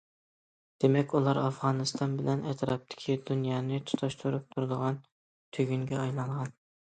[0.83, 4.97] دېمەك، ئۇلار ئافغانىستان بىلەن ئەتراپتىكى دۇنيانى تۇتاشتۇرۇپ تۇرىدىغان
[5.59, 6.53] تۈگۈنگە ئايلانغان.